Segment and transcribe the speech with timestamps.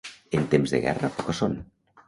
[0.37, 1.57] En temps de guerra, poca son.